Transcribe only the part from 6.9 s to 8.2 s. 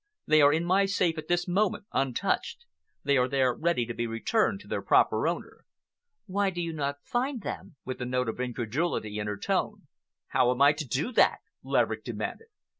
find him?"—with a